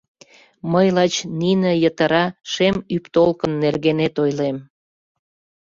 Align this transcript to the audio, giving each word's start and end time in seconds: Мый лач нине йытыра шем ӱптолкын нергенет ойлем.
Мый 0.71 0.87
лач 0.95 1.13
нине 1.39 1.71
йытыра 1.83 2.25
шем 2.51 2.75
ӱптолкын 2.95 3.51
нергенет 3.61 4.15
ойлем. 4.23 4.57